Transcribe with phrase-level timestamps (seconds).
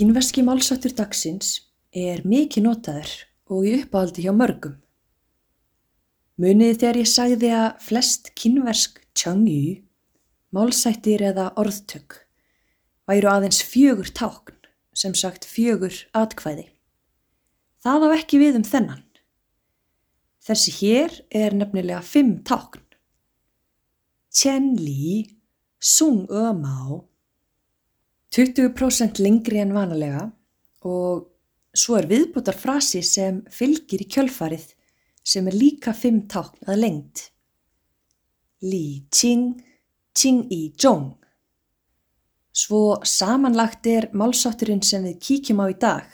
[0.00, 1.58] Kínverski málsáttur dagsins
[1.92, 3.10] er mikið notaður
[3.52, 4.78] og í uppáhaldi hjá mörgum.
[6.40, 9.74] Muniði þegar ég sagði að flest kínversk tjangju,
[10.56, 12.16] málsættir eða orðtök,
[13.12, 14.56] væru aðeins fjögur tákn,
[14.96, 16.70] sem sagt fjögur atkvæði.
[17.84, 19.04] Það á ekki við um þennan.
[20.48, 22.80] Þessi hér er nefnilega fimm tákn.
[24.32, 25.26] Tjen Li,
[25.76, 27.02] Sung Ö Mao,
[28.30, 30.28] 20% lengri en vanalega
[30.86, 31.26] og
[31.74, 34.68] svo er viðbútar frasi sem fylgir í kjölfarið
[35.26, 37.24] sem er líka fimm tákn að lengt.
[38.62, 39.58] Li Qing,
[40.14, 41.14] Qing I Zhong.
[42.52, 46.06] Svo samanlagt er málsátturinn sem við kíkjum á í dag,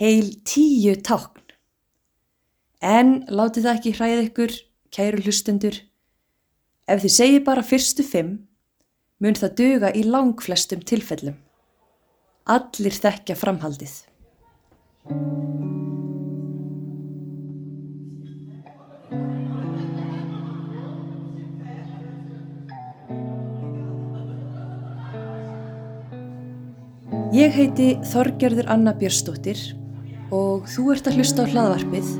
[0.00, 1.40] heil tíu tákn.
[2.80, 4.54] En látið það ekki hræða ykkur,
[4.92, 5.76] kæru hlustendur.
[6.88, 8.38] Ef þið segir bara fyrstu fimm,
[9.20, 11.36] mun það duga í langflestum tilfellum.
[12.48, 13.98] Allir þekkja framhaldið.
[27.30, 29.60] Ég heiti Þorgerður Anna Björnsdóttir
[30.34, 32.10] og þú ert að hlusta á hlaðvarpið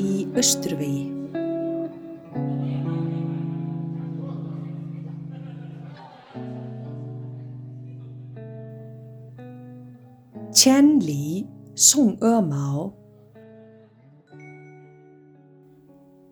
[0.00, 1.15] í Östurvegi.
[10.56, 12.86] Qian Li Song Ö Mao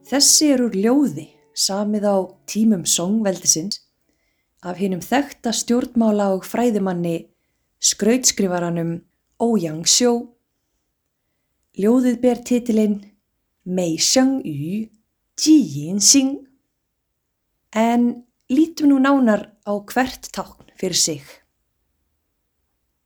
[0.09, 2.17] Þessi er úr ljóði samið á
[2.49, 3.83] tímum songveldisins
[4.65, 7.19] af hinnum þekta stjórnmála og fræðimanni
[7.85, 8.95] skrautskrifaranum
[9.45, 10.15] Ouyang Xiu.
[11.77, 12.97] Ljóðið ber titilinn
[13.69, 14.89] Mei Sheng Yu
[15.37, 16.41] Ji Yin Xing
[17.77, 21.29] en lítum nú nánar á hvert tákn fyrir sig.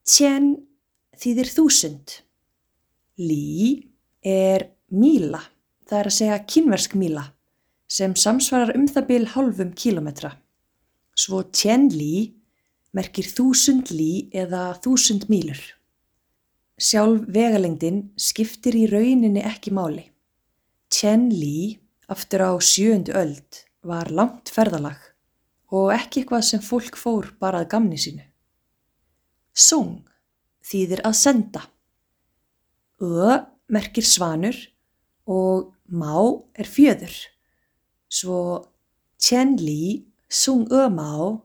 [0.07, 0.68] Tjen
[1.19, 2.15] þýðir þúsund.
[3.19, 3.89] Lý
[4.23, 5.41] er míla,
[5.89, 7.25] það er að segja kínversk míla,
[7.91, 10.37] sem samsvarar um það byl hálfum kílometra.
[11.19, 12.39] Svo tjen lí
[12.95, 15.61] merkir þúsund lí eða þúsund mílur.
[16.79, 20.07] Sjálf vegalengdin skiptir í rauninni ekki máli.
[20.89, 25.01] Tjen lí, aftur á sjöundu öld, var langt ferðalag
[25.75, 28.23] og ekki eitthvað sem fólk fór bara að gamni sínu.
[29.53, 30.08] Sung
[30.69, 31.63] þýðir að senda.
[33.01, 34.57] Ö merkir svanur
[35.29, 36.17] og má
[36.57, 37.15] er fjöður.
[38.09, 38.41] Svo
[39.21, 41.41] tjen lí sung ö má,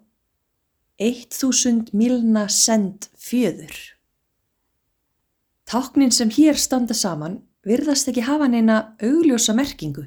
[1.00, 3.76] eitt þúsund milna send fjöður.
[5.68, 10.06] Táknin sem hér standa saman virðast ekki hafa neina augljósa merkingu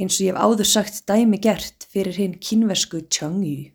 [0.00, 3.70] eins og ég hef áður sagt dæmi gert fyrir hinn kynversku tjöngju.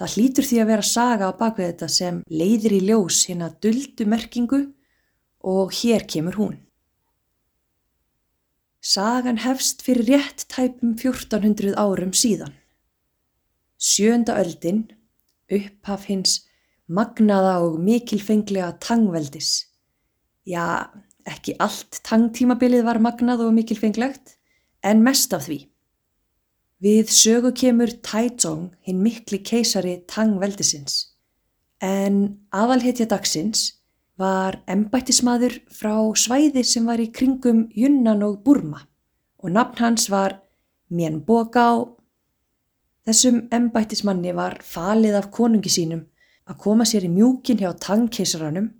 [0.00, 3.58] Það hlýtur því að vera saga á bakvið þetta sem leiðir í ljós hinn að
[3.66, 4.60] duldu merkingu
[5.42, 6.56] og hér kemur hún.
[8.82, 12.56] Sagan hefst fyrir rétt tæpum 1400 árum síðan.
[13.78, 14.88] Sjönda öldin,
[15.50, 16.40] upphaf hins
[16.90, 19.68] magnaða og mikilfenglega tangveldis.
[20.46, 20.90] Já,
[21.28, 24.36] ekki allt tangtímabilið var magnað og mikilfenglegt,
[24.82, 25.60] en mest af því.
[26.82, 31.12] Við sögu kemur Taizong hinn mikli keisari tangveldisins,
[31.78, 33.68] en aðalhetja dagsins
[34.18, 38.82] var embættismadur frá svæði sem var í kringum Yunnan og Burma.
[39.38, 40.40] Og nafn hans var
[40.90, 41.86] Mien Bogao.
[43.06, 46.02] Þessum embættismanni var falið af konungi sínum
[46.50, 48.72] að koma sér í mjúkin hjá tangkeisaranum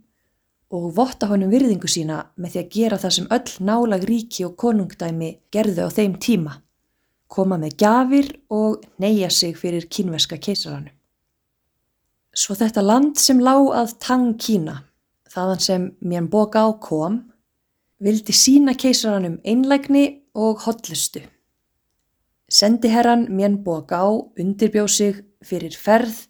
[0.75, 4.59] og votta honum virðingu sína með því að gera það sem öll nálag ríki og
[4.59, 6.59] konungdæmi gerðu á þeim tíma,
[7.33, 10.93] koma með gafir og neyja sig fyrir kínverska keisaranum.
[12.33, 14.79] Svo þetta land sem lág að Tang Kína,
[15.33, 17.19] þaðan sem Mien Bogao kom,
[18.01, 21.21] vildi sína keisaranum einlægni og hotlustu.
[22.49, 26.27] Sendiherran Mien Bogao undirbjóð sig fyrir ferð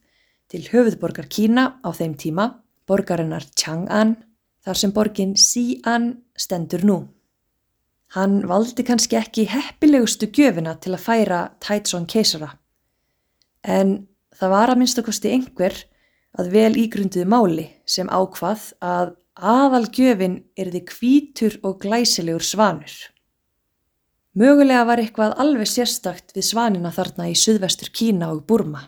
[0.50, 2.48] til höfuðborgar Kína á þeim tíma,
[2.86, 4.16] borgarinnar Chang'an,
[4.62, 6.98] þar sem borgin Xi'an stendur nú.
[8.12, 12.50] Hann valdi kannski ekki heppilegustu gjöfina til að færa Taizong keisara,
[13.64, 14.02] en
[14.36, 15.78] það var að minnstakosti einhver
[16.36, 22.92] að vel ígrunduðu máli sem ákvað að aðalgjöfin erði kvítur og glæsilegur svanur.
[24.36, 28.86] Mögulega var eitthvað alveg sérstakt við svanina þarna í suðvestur Kína og Burma.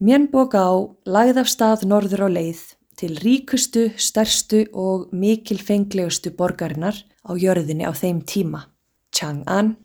[0.00, 2.62] Mien Bogao lagði af stað norður á leið
[2.98, 6.96] til ríkustu, stærstu og mikilfenglegustu borgarinnar
[7.26, 8.66] á jörðinni á þeim tíma,
[9.14, 9.76] Chang'an.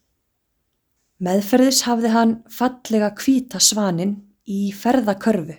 [1.23, 5.57] Meðferðis hafði hann fallega kvíta svanin í ferðakörfu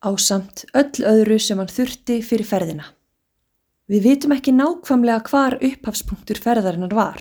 [0.00, 2.86] á samt öll öðru sem hann þurfti fyrir ferðina.
[3.90, 7.18] Við vitum ekki nákvæmlega hvar upphafspunktur ferðarinnar var,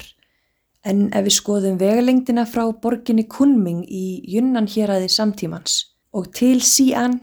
[0.86, 5.81] en ef við skoðum vegalengdina frá borginni Kunming í Junnan héræði samtímans
[6.14, 7.18] og til Xi'an,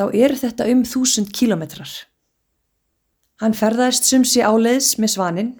[0.00, 1.90] þá eru þetta um þúsund kílometrar.
[3.40, 5.50] Hann ferðaðist sumsi áleiðs með svanin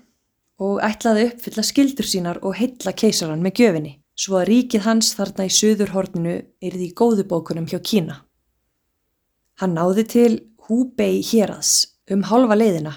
[0.61, 5.47] og ætlaði uppfylla skildur sínar og heilla keisaran með gjöfinni, svo að ríkið hans þarna
[5.49, 8.17] í söðurhorninu yrði í góðubókunum hjá Kína.
[9.61, 10.33] Hann náði til
[10.69, 12.95] Húbei héraðs um halva leiðina,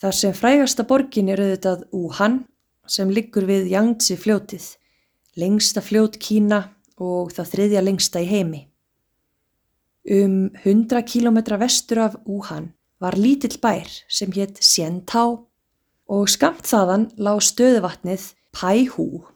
[0.00, 2.42] þar sem frægasta borgin er auðvitað Wuhan
[2.88, 4.68] sem liggur við Yangtze fljótið,
[5.36, 6.62] lengsta fljót Kína
[6.96, 8.62] og það þriðja lengsta í heimi.
[10.06, 15.48] Um 100 km vestur af Wuhan var lítill bær sem hétt Xientao
[16.06, 19.26] og skamt þaðan lág stöðuvatnið Pæhú.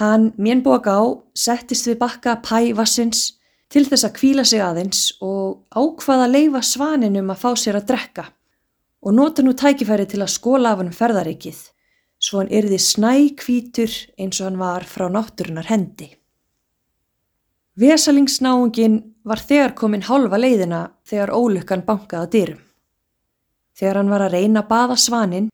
[0.00, 1.00] Hann Mjönbók á
[1.36, 3.36] settist við bakka Pævassins
[3.68, 8.28] til þess að kvíla sig aðeins og ákvaða leifa svaninum að fá sér að drekka
[9.04, 11.60] og nota nú tækifæri til að skóla af hann ferðarikið
[12.16, 16.16] svo hann yrði snækvítur eins og hann var frá náttúrunar hendi.
[17.76, 22.62] Vesalingsnáungin var þegar komin hálfa leiðina þegar ólukkan bankaða dyrum.
[23.76, 25.50] Þegar hann var að reyna að baða svanin,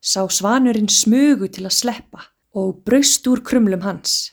[0.00, 2.24] sá svanurinn smugu til að sleppa
[2.56, 4.32] og braust úr krumlum hans.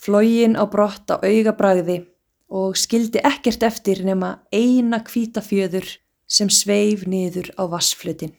[0.00, 2.00] Flógin á brott á augabræði
[2.48, 5.84] og skildi ekkert eftir nema eina kvítafjöður
[6.24, 8.32] sem sveif niður á vassflutin.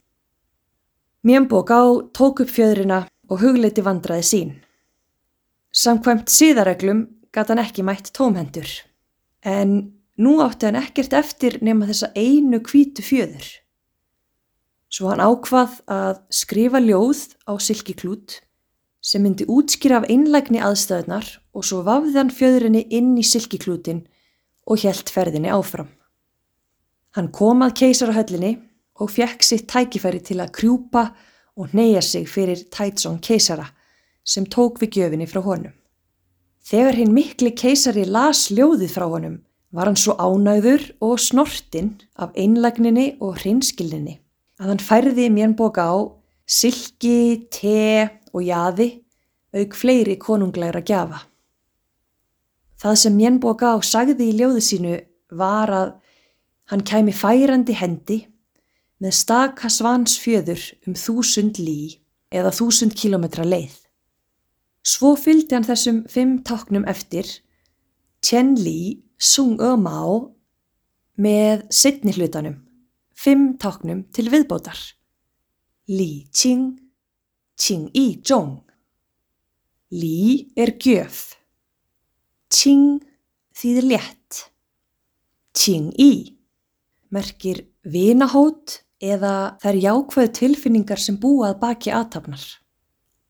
[1.21, 1.83] Mjönbók á
[2.17, 4.55] tók upp fjöðrina og hugleiti vandraði sín.
[5.69, 8.69] Samkvæmt síðareglum gata hann ekki mætt tómhendur,
[9.41, 13.47] en nú átti hann ekkert eftir nema þessa einu kvítu fjöður.
[14.93, 18.39] Svo hann ákvað að skrifa ljóð á silkiklút
[19.03, 21.25] sem myndi útskýra af einlægni aðstöðnar
[21.57, 24.05] og svo vafði hann fjöðrinni inn í silkiklútin
[24.69, 25.89] og helt ferðinni áfram.
[27.17, 28.53] Hann kom að keisarahöllinni
[29.01, 31.07] og fekk sitt tækifæri til að krjúpa
[31.57, 33.67] og neyja sig fyrir Tætsson keisara
[34.23, 35.73] sem tók við gjöfinni frá honum.
[36.63, 39.41] Þegar hinn mikli keisari las ljóðið frá honum
[39.73, 44.19] var hann svo ánæður og snortinn af einlægninni og hrinskilninni
[44.61, 45.97] að hann færði mjönboka á
[46.47, 48.89] silki, te og jaði
[49.53, 51.21] auk fleiri konunglegra gjafa.
[52.81, 54.95] Það sem Mjennboga á sagði í ljóðu sínu
[55.39, 55.91] var að
[56.71, 58.19] hann kæmi færandi hendi
[59.03, 62.01] með staka svans fjöður um þúsund lí
[62.33, 63.82] eða þúsund kilometra leið.
[64.83, 67.27] Svo fylgdi hann þessum fimm táknum eftir
[68.23, 70.11] Tjen Lí Sung Öma á
[71.23, 72.57] með sittni hlutanum,
[73.15, 74.75] fimm táknum til viðbótar.
[75.87, 76.75] Lí Qing,
[77.55, 78.59] Qing Yi Zhong.
[79.95, 81.37] Lí er gjöf.
[82.51, 82.99] Qing
[83.55, 84.45] þýðir létt.
[85.55, 86.35] Qing Yi
[87.13, 92.41] merkir vinahót eða þær jákvæðu tilfinningar sem búað baki aðtapnar.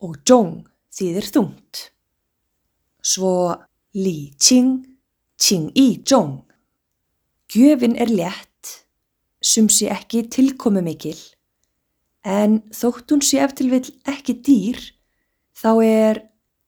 [0.02, 1.84] Og Zhong þýðir þungt.
[3.04, 3.36] Svo
[3.98, 4.84] Lí Qing,
[5.38, 6.44] Qing Yi Zhong.
[7.54, 8.86] Gjöfin er létt,
[9.44, 11.18] sumsi ekki tilkomi mikil,
[12.26, 14.80] en þótt hún sé eftir vil ekki dýr,
[15.54, 16.22] þá er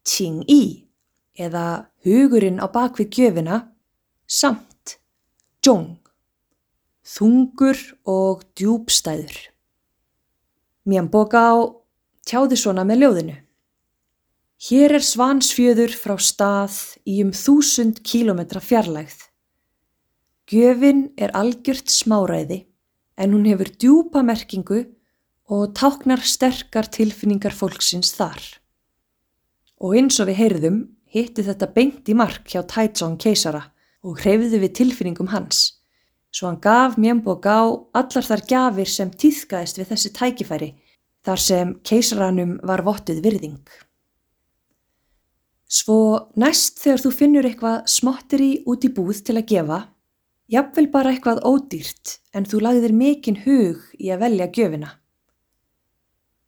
[0.06, 0.86] Qing Yi
[1.42, 3.62] eða hugurinn á bakvið gjöfina
[4.28, 5.00] samt
[5.66, 5.98] Zhong,
[7.02, 9.40] þungur og djúbstæður.
[10.86, 11.56] Mjönboka á
[12.30, 13.38] tjáði svona með ljóðinu.
[14.56, 19.18] Hér er svansfjöður frá stað í um þúsund kílometra fjarlægð.
[20.48, 22.62] Gjöfin er algjört smáræði
[23.20, 24.86] en hún hefur djúpa merkingu
[25.52, 28.40] og táknar sterkar tilfinningar fólksins þar.
[29.84, 30.78] Og eins og við heyrðum
[31.12, 33.66] hitti þetta beint í mark hjá Taizong keisara
[34.08, 35.82] og hreyfði við tilfinningum hans.
[36.32, 37.60] Svo hann gaf Mjönbo Gá
[37.92, 40.72] allar þar gafir sem týðkaðist við þessi tækifæri
[41.28, 43.60] þar sem keisaranum var vottið virðing.
[45.76, 45.98] Svo
[46.40, 49.80] næst þegar þú finnur eitthvað smottir í út í búð til að gefa,
[50.48, 54.92] jafnvel bara eitthvað ódýrt en þú lagðir mikinn hug í að velja gjöfina.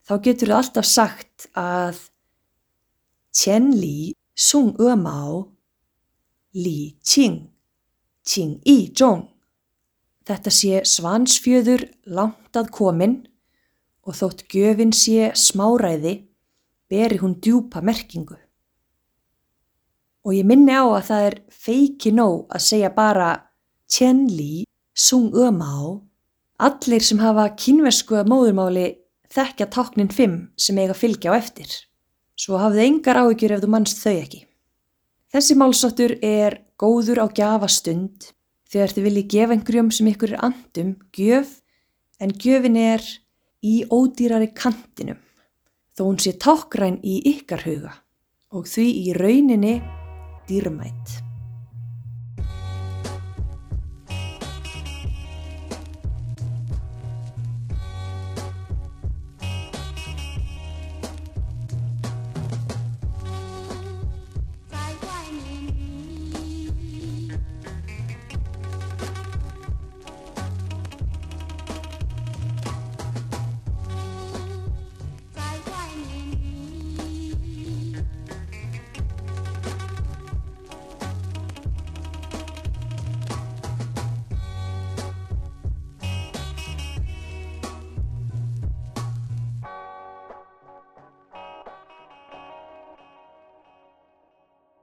[0.07, 1.99] Þá getur þú alltaf sagt að
[3.35, 5.41] Qian Li Sung E Mao
[6.55, 7.41] Li Qing
[8.23, 9.27] Qing Yi Zhong
[10.27, 13.19] Þetta sé svansfjöður langt að komin
[14.07, 16.17] og þótt gjöfin sé smáræði
[16.91, 18.35] beri hún djúpa merkingu.
[20.27, 23.29] Og ég minni á að það er feiki nóg að segja bara
[23.87, 26.01] Qian Li Sung E Mao.
[26.59, 28.89] Allir sem hafa kínversku móðurmáli
[29.31, 31.69] þekkja táknin 5 sem eiga fylgja á eftir.
[32.35, 34.41] Svo hafðu engar áhyggjur ef þú mannst þau ekki.
[35.31, 38.33] Þessi málsáttur er góður á gjafastund.
[38.67, 41.53] Þegar þið viljið gefa einhverjum sem ykkur er andum gjöf
[42.19, 43.05] en gjöfin er
[43.63, 45.21] í ódýrari kantinum.
[45.95, 47.93] Þó hún sé tákgræn í ykkar huga.
[48.51, 49.77] Og því í rauninni
[50.47, 51.26] diermyd.